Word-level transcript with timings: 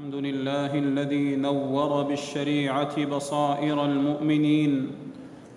الحمد 0.00 0.14
لله 0.24 0.78
الذي 0.78 1.36
نور 1.36 2.02
بالشريعة 2.02 3.04
بصائر 3.04 3.84
المؤمنين 3.84 4.90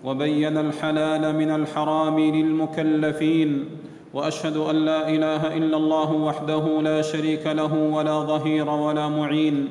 وبين 0.04 0.58
الحلال 0.58 1.36
من 1.36 1.50
الحرام 1.50 2.20
للمكلفين 2.20 3.64
وأشهد 4.14 4.56
أن 4.56 4.76
لا 4.76 5.08
إله 5.08 5.56
إلا 5.56 5.76
الله 5.76 6.12
وحده 6.12 6.82
لا 6.82 7.02
شريك 7.02 7.46
له 7.46 7.74
ولا 7.74 8.20
ظهير 8.20 8.68
ولا 8.70 9.08
معين 9.08 9.68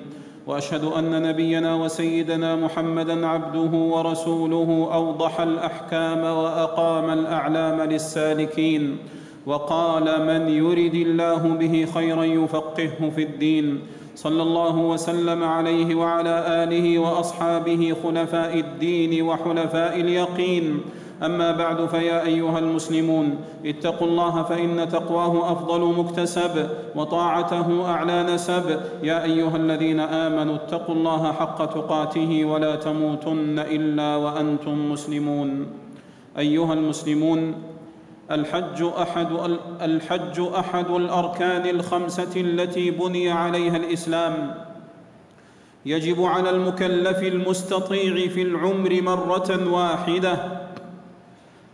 وأشهد 0.48 0.84
أن 0.84 1.22
نبينا 1.22 1.76
وسيدنا 1.76 2.56
محمدا 2.56 3.28
عبده 3.28 3.78
ورسوله 3.78 4.90
أوضح 4.94 5.40
الأحكام 5.40 6.24
وأقام 6.24 7.10
الأعلام 7.20 7.82
للسالكين 7.82 8.98
وقال 9.46 10.04
من 10.26 10.50
يرد 10.50 10.96
الله 10.96 11.48
به 11.48 11.88
خيرا 11.94 12.24
يفقهه 12.24 13.10
في 13.16 13.24
الدين 13.24 13.80
صلى 14.16 14.44
الله 14.44 14.78
وسلم 14.78 15.44
عليه 15.44 15.96
وعلى 15.96 16.64
آله 16.64 17.00
وأصحابه 17.00 17.96
خلفاء 18.04 18.60
الدين 18.60 19.22
وحلفاء 19.22 20.00
اليقين. 20.00 20.82
أما 21.24 21.52
بعد 21.52 21.86
فيا 21.86 22.26
أيها 22.26 22.60
المسلمون 22.60 23.36
اتقوا 23.66 24.08
الله 24.08 24.44
فإن 24.44 24.90
تقواه 24.90 25.52
أفضل 25.52 25.82
مكتسب 26.00 26.68
وطاعته 26.96 27.86
أعلى 27.86 28.24
نسب. 28.24 28.80
يا 29.04 29.24
أيها 29.24 29.58
الذين 29.58 30.00
آمنوا 30.00 30.56
اتقوا 30.56 30.96
الله 30.96 31.32
حق 31.32 31.66
تقاته 31.66 32.46
ولا 32.46 32.76
تموتن 32.76 33.60
إلا 33.60 34.16
وأنتم 34.16 34.92
مسلمون. 34.92 35.68
أيها 36.38 36.74
المسلمون 36.74 37.54
الحج 38.32 38.84
أحد 39.02 39.28
الحج 39.82 40.42
أحد 40.56 40.90
الأركان 40.90 41.70
الخمسة 41.70 42.32
التي 42.36 42.92
بني 42.92 43.32
عليها 43.32 43.78
الإسلام. 43.78 44.56
يجب 45.86 46.24
على 46.24 46.50
المكلف 46.50 47.24
المستطيع 47.24 48.28
في 48.28 48.42
العمر 48.42 49.02
مرة 49.02 49.72
واحدة. 49.72 50.38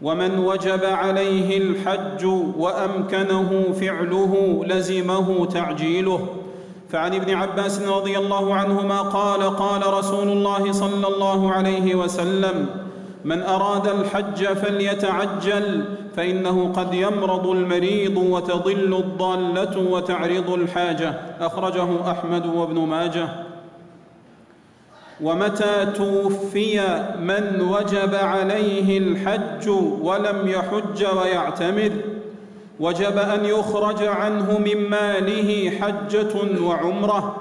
ومن 0.01 0.39
وجب 0.39 0.85
عليه 0.85 1.57
الحج 1.57 2.25
وأمكنه 2.57 3.73
فعله 3.81 4.61
لزمه 4.67 5.45
تعجيله. 5.45 6.27
فعن 6.89 7.13
ابن 7.13 7.33
عباس 7.33 7.81
رضي 7.81 8.17
الله 8.17 8.55
عنهما 8.55 9.01
قال 9.01 9.43
قال 9.55 9.93
رسول 9.93 10.29
الله 10.29 10.71
صلى 10.71 11.07
الله 11.07 11.51
عليه 11.51 11.95
وسلم 11.95 12.88
من 13.25 13.41
أراد 13.41 13.87
الحج 13.87 14.45
فليتعجل 14.45 15.83
فإنه 16.15 16.73
قد 16.73 16.93
يمرض 16.93 17.47
المريض 17.47 18.17
وتضل 18.17 18.93
الضالة 18.93 19.91
وتعرض 19.91 20.49
الحاجة. 20.49 21.19
أخرجه 21.41 22.11
أحمد 22.11 22.45
وابن 22.45 22.79
ماجه. 22.79 23.27
ومتى 25.21 25.85
توفي 25.95 26.79
من 27.19 27.61
وجب 27.61 28.15
عليه 28.15 28.97
الحج 28.97 29.69
ولم 30.01 30.47
يحج 30.47 31.05
ويعتمر؟ 31.17 31.91
وجب 32.79 33.17
أن 33.17 33.45
يخرج 33.45 34.03
عنه 34.03 34.57
من 34.57 34.89
ماله 34.89 35.71
حجة 35.81 36.61
وعمرة 36.61 37.35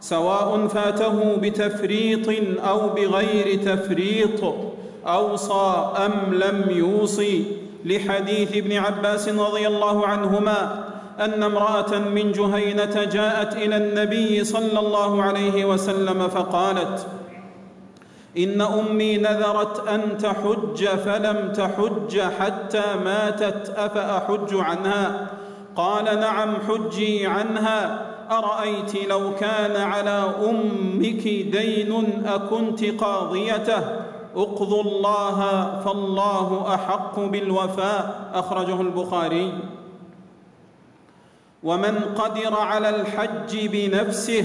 سواء 0.00 0.66
فاته 0.66 1.36
بتفريط 1.36 2.28
أو 2.68 2.88
بغير 2.88 3.62
تفريط. 3.62 4.54
أوصى 5.06 5.92
أم 5.96 6.34
لم 6.34 6.64
يوصي 6.70 7.44
لحديث 7.84 8.56
ابن 8.56 8.76
عباس 8.76 9.28
رضي 9.28 9.66
الله 9.66 10.06
عنهما 10.06 10.84
أن 11.20 11.42
امرأة 11.42 11.98
من 11.98 12.32
جهينة 12.32 13.04
جاءت 13.04 13.56
إلى 13.56 13.76
النبي 13.76 14.44
صلى 14.44 14.78
الله 14.78 15.22
عليه 15.22 15.64
وسلم 15.64 16.28
فقالت 16.28 17.06
إن 18.38 18.60
أمي 18.60 19.16
نذرت 19.16 19.88
أن 19.88 20.18
تحج 20.18 20.86
فلم 20.86 21.52
تحج 21.52 22.20
حتى 22.20 22.82
ماتت 23.04 23.74
أفأحج 23.76 24.54
عنها؟ 24.54 25.26
قال 25.76 26.04
نعم 26.04 26.54
حجي 26.68 27.26
عنها. 27.26 28.06
أرأيت 28.30 29.08
لو 29.08 29.34
كان 29.34 29.76
على 29.76 30.24
أمك 30.48 31.22
دين 31.28 32.22
أكنت 32.26 32.84
قاضيته؟ 32.84 33.82
اقضوا 34.36 34.82
الله 34.82 35.38
فالله 35.84 36.74
احق 36.74 37.20
بالوفاء. 37.20 38.30
أخرجه 38.34 38.80
البخاري. 38.80 39.52
ومن 41.62 41.98
قدر 41.98 42.54
على 42.54 42.88
الحج 42.90 43.66
بنفسه 43.66 44.44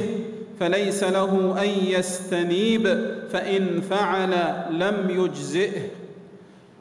فليس 0.60 1.04
له 1.04 1.56
أن 1.64 1.70
يستنيب 1.88 2.88
فإن 3.32 3.82
فعل 3.82 4.32
لم 4.72 5.10
يجزئه. 5.10 5.82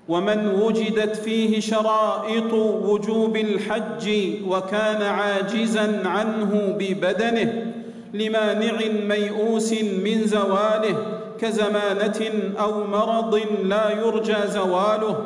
ومن 0.09 0.49
وجدت 0.49 1.17
فيه 1.17 1.61
شرائط 1.61 2.53
وجوب 2.53 3.37
الحج 3.37 4.11
وكان 4.49 5.03
عاجزا 5.03 6.09
عنه 6.09 6.77
ببدنه 6.79 7.73
لمانع 8.15 8.79
ميؤوس 9.09 9.73
من 9.73 10.23
زواله 10.25 10.97
كزمانة 11.41 12.31
أو 12.61 12.85
مرض 12.85 13.41
لا 13.63 13.91
يرجى 13.91 14.37
زواله 14.47 15.17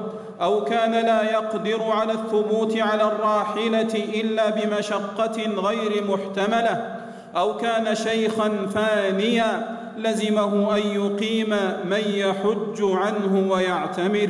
أو 0.40 0.64
كان 0.64 0.92
لا 0.92 1.22
يقدر 1.22 1.82
على 1.82 2.12
الثبوت 2.12 2.78
على 2.78 3.02
الراحلة 3.02 3.94
إلا 3.94 4.50
بمشقة 4.50 5.42
غير 5.56 6.04
محتملة 6.04 6.96
أو 7.36 7.56
كان 7.56 7.94
شيخا 7.94 8.50
فانيا 8.74 9.76
لزمه 9.96 10.76
أن 10.76 10.82
يقيم 10.86 11.50
من 11.84 12.02
يحج 12.06 12.82
عنه 12.82 13.52
ويعتمر. 13.52 14.28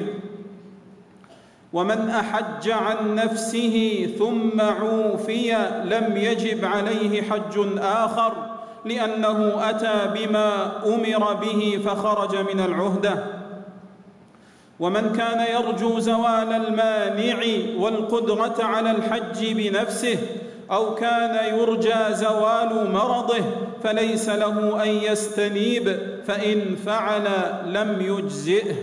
ومن 1.73 2.11
أحج 2.11 2.71
عن 2.71 3.15
نفسه 3.15 4.07
ثم 4.19 4.61
عوفي 4.61 5.57
لم 5.85 6.17
يجب 6.17 6.65
عليه 6.65 7.23
حج 7.23 7.79
آخر 7.79 8.50
لأنه 8.85 9.71
أتى 9.71 10.11
بما 10.15 10.73
أمر 10.87 11.35
به 11.35 11.81
فخرج 11.87 12.37
من 12.37 12.61
العهدة. 12.61 13.25
ومن 14.81 15.13
كان 15.13 15.47
يرجو 15.55 15.99
زوال 15.99 16.53
المانع 16.53 17.39
والقدرة 17.79 18.65
على 18.65 18.91
الحج 18.91 19.53
بنفسه 19.53 20.19
أو 20.71 20.95
كان 20.95 21.59
يرجى 21.59 22.15
زوال 22.15 22.93
مرضه 22.93 23.45
فليس 23.83 24.29
له 24.29 24.83
أن 24.83 24.89
يستنيب 24.89 25.99
فإن 26.27 26.77
فعل 26.77 27.29
لم 27.67 28.01
يجزئه. 28.01 28.75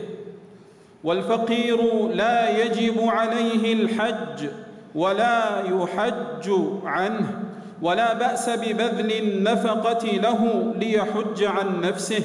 والفقير 1.03 2.07
لا 2.07 2.63
يجب 2.63 2.95
عليه 3.01 3.73
الحج 3.73 4.47
ولا 4.95 5.63
يحج 5.65 6.51
عنه. 6.83 7.46
ولا 7.81 8.13
بأس 8.13 8.49
ببذل 8.49 9.11
النفقة 9.11 10.07
له 10.07 10.73
ليحج 10.79 11.43
عن 11.43 11.81
نفسه. 11.81 12.23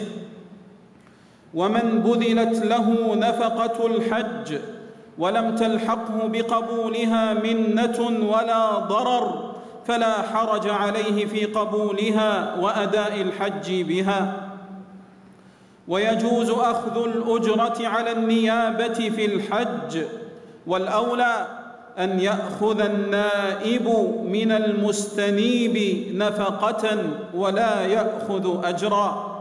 ومن 1.54 2.02
بذلت 2.04 2.64
له 2.64 3.14
نفقة 3.14 3.86
الحج 3.86 4.58
ولم 5.18 5.56
تلحقه 5.56 6.28
بقبولها 6.28 7.34
منة 7.34 8.26
ولا 8.28 8.78
ضرر 8.78 9.52
فلا 9.86 10.12
حرج 10.22 10.68
عليه 10.68 11.26
في 11.26 11.44
قبولها 11.44 12.56
وأداء 12.60 13.20
الحج 13.22 13.82
بها. 13.82 14.48
ويجوز 15.88 16.50
أخذ 16.50 17.04
الأجرة 17.04 17.88
على 17.88 18.12
النيابة 18.12 18.94
في 18.94 19.24
الحج 19.24 20.02
والأولى 20.66 21.61
أن 21.98 22.20
يأخذ 22.20 22.80
النائب 22.80 23.88
من 24.24 24.52
المستنيب 24.52 26.06
نفقة 26.14 26.98
ولا 27.34 27.86
يأخذ 27.86 28.64
أجرا. 28.64 29.32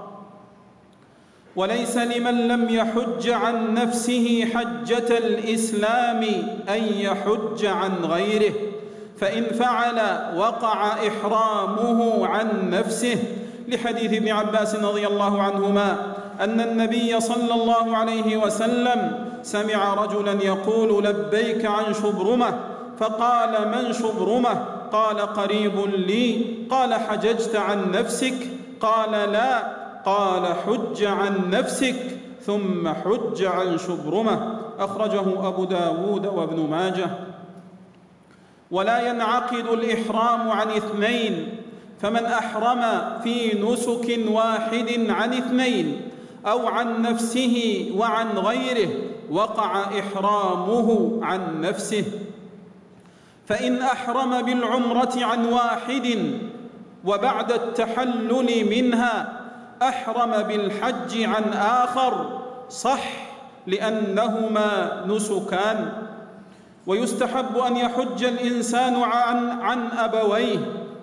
وليس 1.56 1.98
لمن 1.98 2.48
لم 2.48 2.70
يحج 2.70 3.30
عن 3.30 3.74
نفسه 3.74 4.46
حجة 4.54 5.18
الإسلام 5.18 6.24
أن 6.70 6.84
يحج 6.84 7.66
عن 7.66 7.92
غيره 8.04 8.54
فإن 9.18 9.44
فعل 9.44 10.00
وقع 10.38 10.94
إحرامه 11.08 12.28
عن 12.28 12.70
نفسه. 12.70 13.18
لحديث 13.68 14.14
ابن 14.14 14.30
عباس 14.30 14.76
رضي 14.76 15.08
الله 15.08 15.42
عنهما 15.42 16.11
أن 16.42 16.62
النبي 16.62 17.20
صلى 17.20 17.54
الله 17.54 17.98
عليه 17.98 18.38
وسلم 18.38 19.26
سمع 19.44 19.94
رجلا 19.94 20.44
يقول 20.44 21.04
لبيك 21.04 21.66
عن 21.66 21.94
شبرمة 21.94 22.60
فقال 23.00 23.68
من 23.68 23.94
شبرمة؟ 23.94 24.66
قال 24.92 25.20
قريب 25.20 25.86
لي. 25.86 26.46
قال 26.70 26.94
حججت 26.94 27.56
عن 27.56 27.92
نفسك؟ 27.92 28.34
قال 28.80 29.12
لا. 29.12 29.82
قال 30.06 30.46
حج 30.46 31.04
عن 31.04 31.50
نفسك 31.50 31.96
ثم 32.46 32.88
حج 32.88 33.44
عن 33.44 33.78
شبرمة. 33.78 34.60
أخرجه 34.80 35.48
أبو 35.48 35.66
داود 35.66 36.26
وابن 36.26 36.70
ماجه. 36.70 37.10
ولا 38.72 39.10
ينعقد 39.10 39.66
الإحرام 39.68 40.50
عن 40.52 40.68
اثنين 40.70 41.50
فمن 42.02 42.26
أحرم 42.26 42.82
في 43.24 43.60
نسك 43.64 44.20
واحد 44.32 45.10
عن 45.10 45.34
اثنين. 45.34 46.02
أو 46.48 46.68
عن 46.68 47.02
نفسه 47.02 47.86
وعن 47.98 48.28
غيره 48.28 48.90
وقع 49.32 50.00
إحرامه 50.00 51.20
عن 51.22 51.62
نفسه. 51.62 52.04
فإن 53.48 53.82
أحرم 53.82 54.42
بالعمرة 54.42 55.14
عن 55.16 55.46
واحد 55.46 56.18
وبعد 57.06 57.52
التحلل 57.52 58.70
منها 58.70 59.40
أحرم 59.82 60.32
بالحج 60.44 61.24
عن 61.24 61.44
آخر 61.54 62.40
صح 62.70 63.04
لأنهما 63.68 65.04
نسكان. 65.08 65.94
ويستحب 66.88 67.58
أن 67.58 67.78
يحج 67.78 68.24
الإنسان 68.24 68.96
عن 68.96 69.50
عن 69.62 69.92
أبويه 69.92 70.58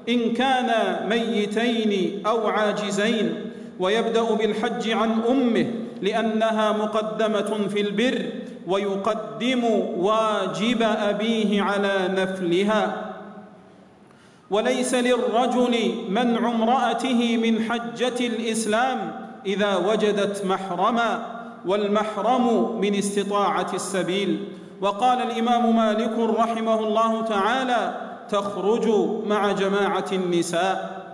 إن 0.09 0.33
كانا 0.33 1.07
ميتين 1.07 2.23
أو 2.27 2.49
عاجزين. 2.49 3.48
ويبدأ 3.81 4.23
بالحج 4.23 4.91
عن 4.91 5.11
أمه 5.29 5.67
لأنها 6.03 6.73
مقدمة 6.73 7.69
في 7.69 7.81
البر 7.81 8.25
ويقدم 8.67 9.65
واجب 9.97 10.83
أبيه 10.83 11.63
على 11.63 11.95
نفلها. 12.09 13.05
وليس 14.51 14.95
للرجل 14.95 15.95
منع 16.09 16.51
امرأته 16.51 17.37
من 17.37 17.63
حجة 17.63 18.27
الإسلام 18.27 19.29
إذا 19.47 19.77
وجدت 19.77 20.45
محرما 20.45 21.27
والمحرم 21.67 22.79
من 22.81 22.95
استطاعة 22.95 23.71
السبيل. 23.75 24.45
وقال 24.81 25.23
الإمام 25.23 25.77
مالك 25.77 26.19
رحمه 26.39 26.79
الله 26.81 27.23
تعالى 27.23 27.95
تخرج 28.31 28.89
مع 29.27 29.53
جماعة 29.53 30.07
النساء. 30.13 31.08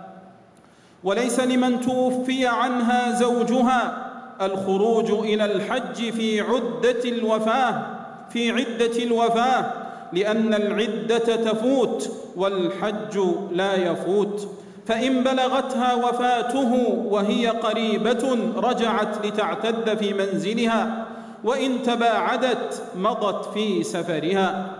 وليس 1.05 1.39
لمن 1.39 1.81
توفي 1.81 2.47
عنها 2.47 3.19
زوجها. 3.19 4.05
الخروج 4.41 5.11
إلى 5.11 5.45
الحج 5.45 6.09
في 6.11 6.41
عدة 6.41 7.03
الوفاة 7.05 7.81
في 8.29 8.51
عدة 8.51 9.03
الوفاة 9.03 9.71
لأن 10.13 10.53
العدة 10.53 11.17
تفوت 11.17 12.11
والحج 12.35 13.19
لا 13.51 13.75
يفوت. 13.75 14.47
فإن 14.87 15.23
بلغتها 15.23 15.95
وفاته 15.95 16.73
وهي 17.05 17.47
قريبة 17.47 18.37
رجعت 18.55 19.25
لتعتد 19.25 19.97
في 19.97 20.13
منزلها 20.13 21.05
وإن 21.43 21.83
تباعدت 21.83 22.83
مضت 22.95 23.53
في 23.53 23.83
سفرها. 23.83 24.71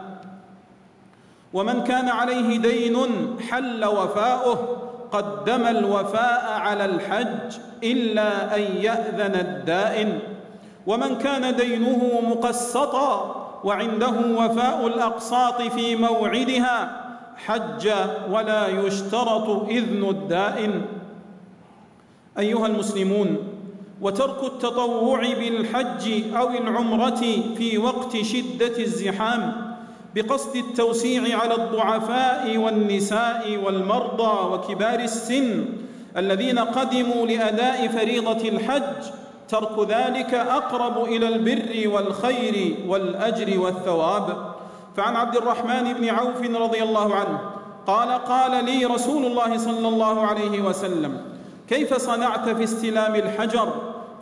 ومن 1.53 1.83
كان 1.83 2.09
عليه 2.09 2.57
دين 2.57 2.97
حل 3.49 3.85
وفاؤه 3.85 4.84
قدم 5.11 5.67
الوفاء 5.67 6.59
على 6.59 6.85
الحج 6.85 7.57
إلا 7.83 8.55
أن 8.55 8.61
يأذن 8.61 9.35
الدائن. 9.35 10.19
ومن 10.87 11.17
كان 11.17 11.55
دينه 11.55 12.21
مقسطا 12.29 13.35
وعنده 13.63 14.13
وفاء 14.37 14.87
الأقساط 14.87 15.61
في 15.61 15.95
موعدها 15.95 17.01
حج 17.45 17.89
ولا 18.31 18.67
يشترط 18.67 19.49
إذن 19.69 20.09
الدائن. 20.09 20.81
أيها 22.39 22.67
المسلمون 22.67 23.37
وترك 24.01 24.43
التطوع 24.43 25.19
بالحج 25.19 26.35
أو 26.35 26.49
العمرة 26.49 27.23
في 27.57 27.77
وقت 27.77 28.17
شدة 28.17 28.77
الزحام 28.77 29.64
بقصد 30.15 30.55
التوسيع 30.55 31.39
على 31.39 31.55
الضعفاء 31.55 32.57
والنساء 32.57 33.59
والمرضى 33.65 34.53
وكبار 34.53 34.99
السن 34.99 35.65
الذين 36.17 36.59
قدموا 36.59 37.27
لأداء 37.27 37.87
فريضة 37.87 38.49
الحج 38.49 39.05
ترك 39.49 39.79
ذلك 39.79 40.33
أقرب 40.33 41.03
إلى 41.03 41.27
البر 41.27 41.89
والخير 41.93 42.75
والأجر 42.87 43.59
والثواب. 43.59 44.37
فعن 44.97 45.15
عبد 45.15 45.35
الرحمن 45.35 45.93
بن 45.93 46.09
عوف 46.09 46.41
رضي 46.41 46.83
الله 46.83 47.15
عنه 47.15 47.39
قال 47.87 48.09
قال 48.09 48.65
لي 48.65 48.85
رسول 48.85 49.25
الله 49.25 49.57
صلى 49.57 49.87
الله 49.87 50.25
عليه 50.27 50.61
وسلم 50.61 51.21
كيف 51.69 51.93
صنعت 51.93 52.49
في 52.49 52.63
استلام 52.63 53.15
الحجر؟ 53.15 53.69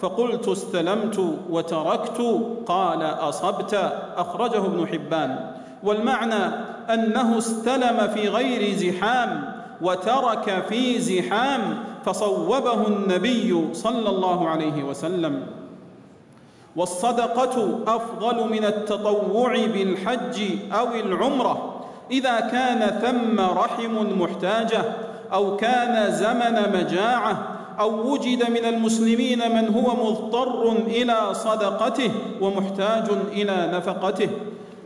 فقلت 0.01 0.48
استلمت 0.48 1.38
وتركت. 1.50 2.42
قال 2.66 3.04
أصبت. 3.04 3.94
أخرجه 4.18 4.57
ابن 4.57 4.88
حبان. 4.88 5.62
والمعنى 5.83 6.56
أنه 6.89 7.38
استلم 7.38 8.07
في 8.13 8.27
غير 8.27 8.75
زحام 8.75 9.53
وترك 9.81 10.63
في 10.69 11.00
زحام 11.00 11.62
فصوبه 12.06 12.88
النبي 12.88 13.74
صلى 13.74 14.09
الله 14.09 14.50
عليه 14.50 14.83
وسلم. 14.83 15.45
والصدقة 16.75 17.80
أفضل 17.88 18.50
من 18.50 18.65
التطوع 18.65 19.53
بالحج 19.53 20.41
أو 20.71 20.88
العمرة 20.95 21.85
إذا 22.12 22.39
كان 22.39 23.00
ثم 23.01 23.39
رحم 23.39 24.21
محتاجة 24.21 24.83
أو 25.33 25.57
كان 25.57 26.12
زمن 26.12 26.80
مجاعة 26.80 27.47
أو 27.80 28.12
وجد 28.12 28.50
من 28.50 28.65
المسلمين 28.65 29.39
من 29.56 29.74
هو 29.74 30.06
مضطر 30.06 30.71
إلى 30.71 31.33
صدقته 31.33 32.12
ومحتاج 32.41 33.06
إلى 33.31 33.71
نفقته. 33.74 34.30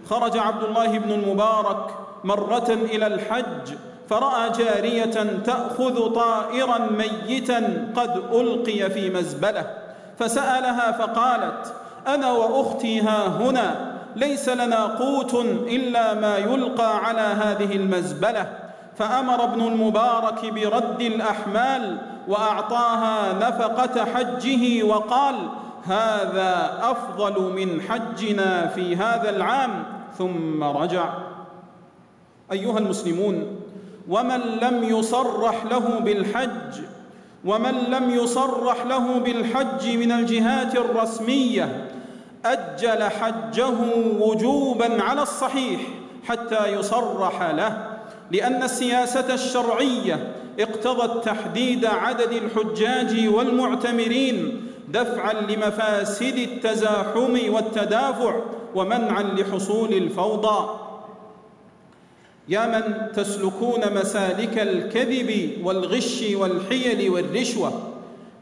خرج 0.10 0.38
عبد 0.38 0.64
الله 0.64 0.98
بن 0.98 1.12
المبارك 1.12 1.90
مرة 2.24 2.70
إلى 2.70 3.08
الحج 3.08 3.74
فرأى 4.10 4.50
جارية 4.50 5.42
تأخذ 5.46 6.14
طائرا 6.14 6.78
ميتا 6.78 7.92
قد 7.96 8.24
ألقي 8.34 8.90
في 8.90 9.10
مزبلة 9.10 9.74
فسألها 10.20 10.92
فقالت 10.92 11.74
أنا 12.08 12.32
وأختي 12.32 13.02
ها 13.02 13.28
هنا 13.28 13.98
ليس 14.16 14.50
لنا 14.50 14.86
قوت 14.86 15.34
إلا 15.68 16.14
ما 16.14 16.38
يلقى 16.38 17.06
على 17.06 17.22
هذه 17.22 17.76
المزبلة. 17.76 18.54
فأمر 18.98 19.44
ابن 19.44 19.62
المبارك 19.62 20.54
برد 20.54 21.02
الأحمال 21.02 21.98
وأعطاها 22.28 23.34
نفقة 23.34 24.06
حجه 24.06 24.84
وقال 24.84 25.36
هذا 25.86 26.80
أفضل 26.82 27.42
من 27.42 27.82
حجنا 27.82 28.68
في 28.68 28.96
هذا 28.96 29.30
العام. 29.30 29.84
ثم 30.18 30.64
رجع. 30.64 31.14
أيها 32.52 32.80
المسلمون 32.80 33.60
ومن 34.10 34.42
لم 34.62 34.84
يصرح 34.84 35.66
له 35.66 36.00
بالحج 36.00 36.82
ومن 37.46 37.74
لم 37.74 38.10
يصرح 38.10 38.86
له 38.86 39.20
بالحج 39.20 39.98
من 39.98 40.12
الجهات 40.12 40.76
الرسمية 40.76 41.92
أجل 42.46 43.04
حجه 43.04 43.70
وجوبا 44.20 45.04
على 45.04 45.22
الصحيح 45.22 45.82
حتى 46.28 46.68
يصرح 46.68 47.42
له 47.42 47.98
لأن 48.32 48.64
السياسة 48.64 49.34
الشرعية 49.34 50.32
اقتضت 50.60 51.26
تحديد 51.26 51.86
عدد 51.86 52.32
الحجاج 52.32 53.28
والمعتمرين 53.28 54.68
دفعا 54.88 55.34
لمفاسد 55.34 56.38
التزاحم 56.38 57.54
والتدافع. 57.54 58.36
ومنعا 58.76 59.24
لحصول 59.24 59.94
الفوضى. 59.94 60.80
يا 62.50 62.66
من 62.68 63.12
تسلكون 63.16 63.82
مسالك 63.96 64.60
الكذب 64.60 65.52
والغش 65.64 66.24
والحيل 66.34 67.10
والرشوة 67.10 67.72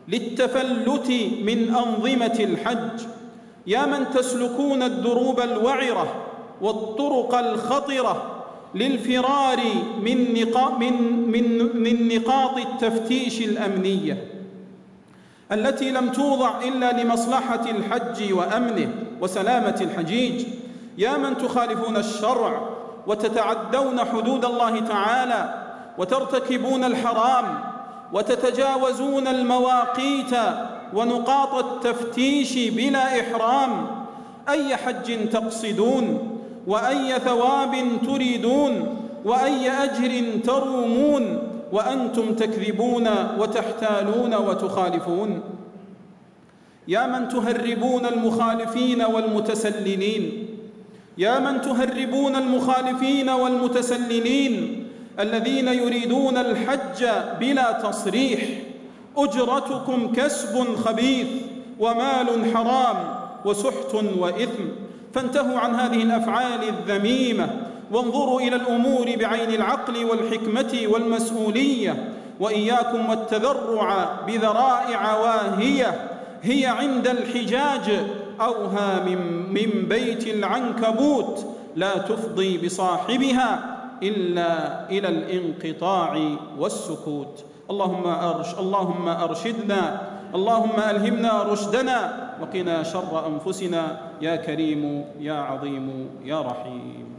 للتفلت 0.07 1.11
من 1.41 1.75
أنظمة 1.75 2.37
الحج. 2.39 3.01
يا 3.67 3.85
من 3.85 4.09
تسلكون 4.13 4.83
الدروب 4.83 5.39
الوعرة 5.39 6.25
والطرق 6.61 7.35
الخطرة 7.35 8.45
للفرار 8.75 9.59
من 10.01 10.33
نقاط 10.33 10.71
من 10.71 10.93
من 11.31 11.75
من 11.83 12.07
نقاط 12.07 12.57
التفتيش 12.57 13.41
الأمنية 13.41 14.27
التي 15.51 15.91
لم 15.91 16.09
توضع 16.09 16.61
إلا 16.63 17.03
لمصلحة 17.03 17.69
الحج 17.69 18.33
وأمنه. 18.33 19.04
وسلامة 19.21 19.77
الحجيج. 19.81 20.45
يا 20.97 21.17
من 21.17 21.37
تخالفون 21.37 21.97
الشرع 21.97 22.69
وتتعدون 23.07 23.99
حدود 23.99 24.45
الله 24.45 24.79
تعالى 24.79 25.53
وترتكبون 25.97 26.83
الحرام 26.83 27.59
وتتجاوزون 28.13 29.27
المواقيت 29.27 30.35
ونقاط 30.93 31.53
التفتيش 31.53 32.57
بلا 32.69 33.21
إحرام 33.21 33.87
أي 34.49 34.75
حج 34.75 35.29
تقصدون؟ 35.29 36.31
وأي 36.67 37.19
ثواب 37.19 37.75
تريدون؟ 38.07 38.97
وأي 39.25 39.71
أجر 39.71 40.39
ترومون؟ 40.45 41.39
وأنتم 41.71 42.35
تكذبون 42.35 43.09
وتحتالون 43.39 44.35
وتخالفون. 44.35 45.41
يا 46.87 47.07
من 47.07 47.29
تهربون 47.29 48.05
المخالفين 48.05 49.01
والمتسللين. 49.01 50.47
يا 51.17 51.39
من 51.39 51.61
تهربون 51.61 52.35
المخالفين 52.35 53.29
والمتسللين. 53.29 54.85
الذين 55.19 55.67
يريدون 55.67 56.37
الحج 56.37 57.05
بلا 57.39 57.71
تصريح. 57.71 58.41
أجرتكم 59.17 60.13
كسب 60.13 60.75
خبيث 60.75 61.27
ومال 61.79 62.55
حرام 62.55 62.95
وسحت 63.45 63.93
وإثم. 64.19 64.63
فانتهوا 65.13 65.59
عن 65.59 65.75
هذه 65.75 66.03
الأفعال 66.03 66.59
الذميمة. 66.63 67.49
وانظروا 67.91 68.41
إلى 68.41 68.55
الأمور 68.55 69.05
بعين 69.19 69.49
العقل 69.49 70.05
والحكمة 70.05 70.81
والمسؤولية. 70.87 72.11
وإياكم 72.39 73.09
والتذرع 73.09 74.09
بذرائع 74.27 75.17
واهية. 75.17 76.14
هي 76.43 76.65
عند 76.65 77.07
الحجاج 77.07 78.05
أوهى 78.41 79.01
من, 79.05 79.49
من 79.53 79.85
بيت 79.89 80.27
العنكبوت 80.27 81.45
لا 81.75 81.97
تفضي 81.97 82.57
بصاحبها 82.57 83.77
إلا 84.03 84.89
إلى 84.89 85.07
الانقطاع 85.07 86.37
والسكوت. 86.59 87.43
اللهم 87.69 88.07
أرش 88.07 88.53
اللهم 88.59 89.07
أرشدنا 89.07 90.01
اللهم 90.35 90.79
ألهمنا 90.89 91.43
رشدنا 91.43 92.27
وقنا 92.41 92.83
شر 92.83 93.27
أنفسنا. 93.27 94.01
يا 94.21 94.35
كريم 94.35 95.05
يا 95.19 95.33
عظيم 95.33 96.09
يا 96.23 96.41
رحيم. 96.41 97.14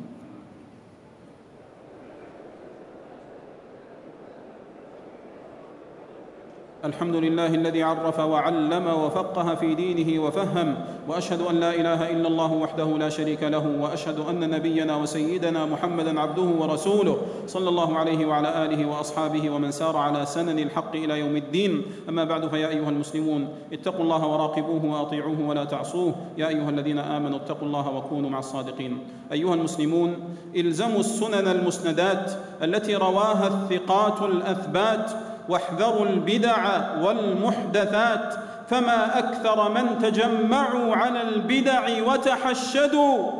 الحمد 6.86 7.16
لله 7.16 7.46
الذي 7.46 7.82
عرف 7.82 8.18
وعلم 8.18 8.86
وفقه 8.86 9.54
في 9.54 9.74
دينه 9.74 10.22
وفهم 10.22 10.74
وأشهد 11.08 11.40
أن 11.40 11.54
لا 11.54 11.74
إله 11.74 12.10
إلا 12.10 12.28
الله 12.28 12.52
وحده 12.52 12.84
لا 12.98 13.08
شريك 13.08 13.42
له 13.42 13.66
وأشهد 13.80 14.18
أن 14.18 14.50
نبينا 14.50 14.96
وسيدنا 14.96 15.66
محمدا 15.66 16.20
عبده 16.20 16.42
ورسوله 16.42 17.18
صلى 17.46 17.68
الله 17.68 17.98
عليه 17.98 18.26
وعلى 18.26 18.64
آله 18.64 18.86
وأصحابه 18.86 19.50
ومن 19.50 19.70
سار 19.70 19.96
على 19.96 20.26
سنن 20.26 20.58
الحق 20.58 20.96
إلى 20.96 21.18
يوم 21.18 21.36
الدين. 21.36 21.82
أما 22.08 22.24
بعد 22.24 22.48
فيا 22.48 22.68
أيها 22.68 22.88
المسلمون 22.88 23.48
اتقوا 23.72 24.04
الله 24.04 24.26
وراقبوه 24.26 24.84
وأطيعوه 24.84 25.48
ولا 25.48 25.64
تعصوه. 25.64 26.14
يا 26.38 26.48
أيها 26.48 26.70
الذين 26.70 26.98
آمنوا 26.98 27.36
اتقوا 27.36 27.68
الله 27.68 27.96
وكونوا 27.96 28.30
مع 28.30 28.38
الصادقين. 28.38 28.98
أيها 29.32 29.54
المسلمون 29.54 30.14
إلزموا 30.56 31.00
السنن 31.00 31.48
المسندات 31.48 32.32
التي 32.62 32.94
رواها 32.96 33.46
الثقات 33.46 34.22
الأثبات 34.22 35.10
واحذروا 35.48 36.06
البدع 36.06 36.80
والمحدثات 37.02 38.34
فما 38.70 39.18
أكثر 39.18 39.68
من 39.70 39.98
تجمعوا 39.98 40.96
على 40.96 41.22
البدع 41.22 42.02
وتحشدوا. 42.06 43.32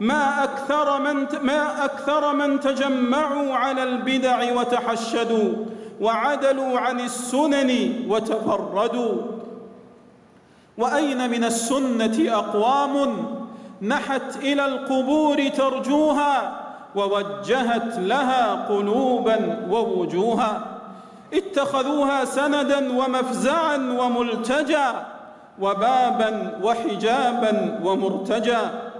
ما 0.00 0.44
أكثر 0.44 1.00
من 1.00 1.26
ما 1.42 1.84
أكثر 1.84 2.32
من 2.34 2.60
تجمعوا 2.60 3.54
على 3.54 3.82
البدع 3.82 4.52
وتحشدوا 4.52 5.52
وعدلوا 6.00 6.78
عن 6.78 7.00
السنن 7.00 7.92
وتفردوا. 8.08 9.14
وأين 10.78 11.30
من 11.30 11.44
السنة 11.44 12.38
أقوام 12.38 13.24
نحت 13.82 14.36
إلى 14.36 14.66
القبور 14.66 15.48
ترجوها 15.48 16.60
ووجهت 16.96 17.98
لها 17.98 18.66
قلوبا 18.68 19.66
ووجوها؟ 19.70 20.73
اتخذوها 21.34 22.24
سندا 22.24 22.92
ومفزعا 22.98 23.76
وملتجا 23.76 25.06
وبابا 25.60 26.60
وحجابا 26.62 27.80
ومرتجا 27.84 28.90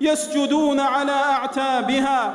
يسجدون 0.00 0.80
على 0.80 1.12
أعتابها 1.12 2.34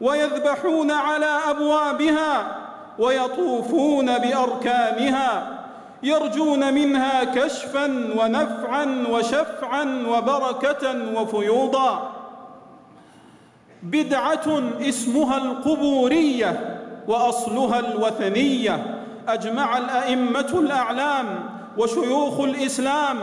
ويذبحون 0.00 0.90
على 0.90 1.38
أبوابها 1.50 2.56
ويطوفون 2.98 4.18
بأركانها 4.18 5.58
يرجون 6.02 6.74
منها 6.74 7.24
كشفا 7.24 7.84
ونفعا 8.18 9.06
وشفعا 9.10 10.04
وبركة 10.08 11.14
وفيوضا 11.20 12.12
بدعة 13.82 14.62
اسمها 14.80 15.36
القبورية 15.38 16.71
وأصلها 17.08 17.78
الوثنية 17.78 18.98
أجمع 19.28 19.78
الأئمة 19.78 20.48
الأعلام 20.54 21.26
وشيوخ 21.78 22.40
الإسلام 22.40 23.16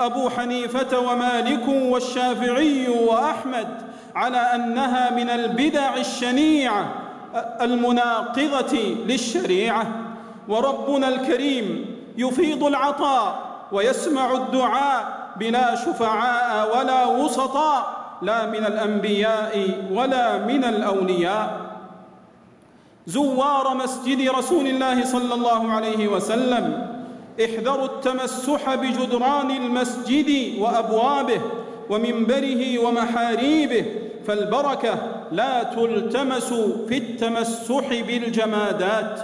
أبو 0.00 0.28
حنيفة 0.30 0.98
ومالك 0.98 1.68
والشافعي 1.68 2.88
وأحمد 2.88 3.68
على 4.14 4.38
أنها 4.38 5.10
من 5.10 5.30
البدع 5.30 5.96
الشنيعة 5.96 6.92
المناقضة 7.60 8.78
للشريعة. 9.06 9.86
وربنا 10.48 11.08
الكريم 11.08 11.86
يفيض 12.16 12.64
العطاء 12.64 13.38
ويسمع 13.72 14.32
الدعاء 14.32 15.04
بلا 15.36 15.74
شفعاء 15.74 16.78
ولا 16.78 17.06
وسطاء 17.06 17.96
لا 18.22 18.46
من 18.46 18.66
الأنبياء 18.66 19.70
ولا 19.92 20.38
من 20.38 20.64
الأولياء. 20.64 21.65
زوار 23.06 23.74
مسجد 23.74 24.28
رسول 24.28 24.66
الله 24.66 25.04
صلى 25.04 25.34
الله 25.34 25.72
عليه 25.72 26.08
وسلم. 26.08 26.96
احذروا 27.44 27.84
التمسح 27.84 28.74
بجدران 28.74 29.50
المسجد 29.50 30.58
وأبوابه 30.58 31.40
ومنبره 31.90 32.78
ومحاريبه 32.78 33.84
فالبركة 34.26 34.94
لا 35.32 35.62
تلتمس 35.62 36.52
في 36.88 36.96
التمسح 36.98 37.88
بالجمادات. 37.88 39.20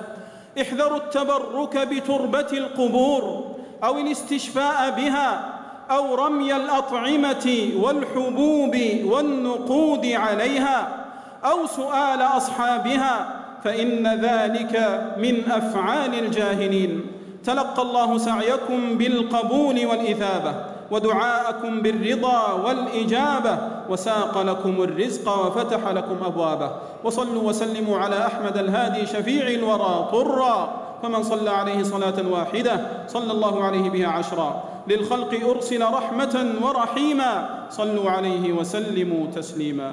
احذروا 0.60 0.96
التبرك 0.98 1.78
بتربة 1.78 2.50
القبور 2.52 3.44
أو 3.84 3.98
الاستشفاء 3.98 4.90
بها 4.90 5.58
أو 5.90 6.14
رمي 6.14 6.56
الأطعمة 6.56 7.70
والحبوب 7.76 8.76
والنقود 9.04 10.06
عليها 10.06 11.06
أو 11.44 11.66
سؤال 11.66 12.22
أصحابها 12.22 13.41
فإن 13.64 14.06
ذلك 14.06 14.74
من 15.18 15.50
أفعال 15.50 16.14
الجاهلين. 16.18 17.00
تلقى 17.44 17.82
الله 17.82 18.18
سعيكم 18.18 18.98
بالقبول 18.98 19.86
والإثابة 19.86 20.54
ودعاءكم 20.90 21.80
بالرضا 21.80 22.52
والإجابة 22.52 23.58
وساق 23.90 24.42
لكم 24.42 24.82
الرزق 24.82 25.46
وفتح 25.46 25.88
لكم 25.88 26.16
أبوابه. 26.24 26.70
وصلوا 27.04 27.42
وسلموا 27.42 27.98
على 27.98 28.26
أحمد 28.26 28.58
الهادي 28.58 29.06
شفيع 29.06 29.48
الورى 29.48 30.08
طرا 30.12 30.82
فمن 31.02 31.22
صلى 31.22 31.50
عليه 31.50 31.82
صلاة 31.82 32.28
واحدة 32.30 32.80
صلى 33.08 33.32
الله 33.32 33.64
عليه 33.64 33.90
بها 33.90 34.08
عشرا. 34.08 34.64
للخلق 34.88 35.48
أرسل 35.48 35.82
رحمة 35.82 36.54
ورحيما 36.62 37.48
صلوا 37.70 38.10
عليه 38.10 38.52
وسلموا 38.52 39.26
تسليما. 39.26 39.92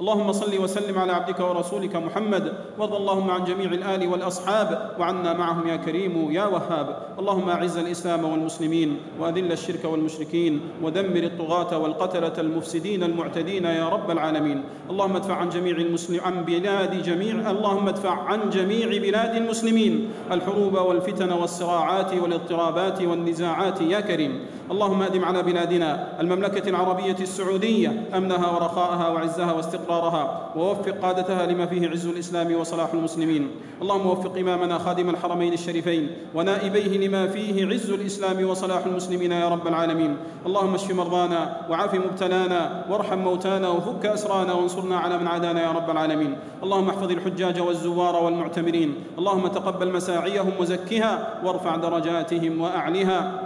اللهم 0.00 0.32
صل 0.32 0.58
وسلم 0.58 0.98
على 0.98 1.12
عبدك 1.12 1.40
ورسولك 1.40 1.96
محمد 1.96 2.52
وارض 2.78 2.94
اللهم 2.94 3.30
عن 3.30 3.44
جميع 3.44 3.72
الآل 3.72 4.08
والأصحاب 4.08 4.90
وعنا 5.00 5.32
معهم 5.32 5.68
يا 5.68 5.76
كريم 5.76 6.32
يا 6.32 6.44
وهاب. 6.44 7.16
اللهم 7.18 7.48
أعز 7.48 7.78
الإسلام 7.78 8.24
والمسلمين 8.24 8.96
وأذل 9.20 9.52
الشرك 9.52 9.84
والمشركين 9.84 10.60
ودمر 10.82 11.22
الطغاة 11.22 11.78
والقتلة 11.78 12.32
المفسدين 12.38 13.02
المعتدين 13.02 13.64
يا 13.64 13.88
رب 13.88 14.10
العالمين. 14.10 14.62
اللهم 14.90 15.16
ادفع 15.16 15.34
عن 15.34 15.48
جميع 15.48 15.76
المسلم 15.76 16.20
عن 16.20 16.44
بلاد 16.44 17.02
جميع 17.02 17.50
اللهم 17.50 17.88
ادفع 17.88 18.22
عن 18.22 18.50
جميع 18.50 18.88
بلاد 18.88 19.36
المسلمين. 19.36 20.08
الحروب 20.32 20.74
والفتن 20.74 21.32
والصراعات 21.32 22.12
والاضطرابات 22.14 23.02
والنزاعات 23.02 23.80
يا 23.80 24.00
كريم. 24.00 24.46
اللهم 24.70 25.02
أدم 25.02 25.24
على 25.24 25.42
بلادنا 25.42 26.20
المملكة 26.20 26.68
العربية 26.68 27.16
السعودية 27.20 28.02
أمنها 28.14 28.50
ورخاءها 28.50 29.08
وعزها 29.08 29.52
واستقرارها 29.52 30.52
ووفق 30.56 30.88
قادتها 31.02 31.46
لما 31.46 31.66
فيه 31.66 31.88
عز 31.88 32.06
الإسلام 32.06 32.54
وصلاح 32.54 32.92
المسلمين. 32.94 33.50
اللهم 33.82 34.06
وفق 34.06 34.38
إمامنا 34.38 34.78
خادم 34.78 35.10
الحرمين 35.10 35.52
الشريفين 35.52 36.10
ونائبيه 36.34 37.08
لما 37.08 37.26
فيه 37.26 37.66
عز 37.66 37.90
الإسلام 37.90 38.48
وصلاح 38.48 38.86
المسلمين 38.86 39.32
يا 39.32 39.48
رب 39.48 39.66
العالمين. 39.66 40.16
اللهم 40.46 40.74
اشف 40.74 40.94
مرضانا 40.94 41.56
وعاف 41.70 41.94
مبتلانا 41.94 42.84
وارحم 42.90 43.18
موتانا 43.18 43.68
وفك 43.68 44.06
أسرانا 44.06 44.52
وانصرنا 44.52 44.96
على 44.96 45.18
من 45.18 45.26
عادانا 45.26 45.62
يا 45.62 45.72
رب 45.72 45.90
العالمين. 45.90 46.36
اللهم 46.62 46.88
احفظ 46.88 47.10
الحجاج 47.10 47.60
والزوار 47.60 48.24
والمعتمرين. 48.24 48.94
اللهم 49.18 49.46
تقبل 49.46 49.92
مساعيهم 49.92 50.52
وزكها 50.60 51.40
وارفع 51.44 51.76
درجاتهم 51.76 52.60
وأعلها. 52.60 53.45